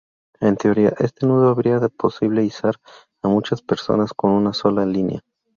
[0.39, 2.77] En teoría, este nudo haría posible izar
[3.21, 5.21] a muchas personas con una sola línea.